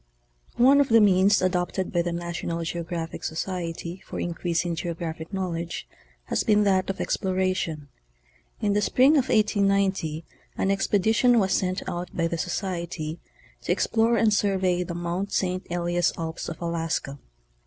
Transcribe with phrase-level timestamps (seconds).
[0.57, 5.87] One of the means adopted by the Narionan GEOGRAPHIC Socrery for increasing geographic knowledge
[6.23, 7.87] has been that of exploration.
[8.63, 10.25] Inthe spring of 1890
[10.57, 13.19] an expedition was sent out by the Society
[13.61, 15.31] to explore and survey the Mt.
[15.31, 15.67] St.
[15.69, 17.19] Elias alps of Alaska.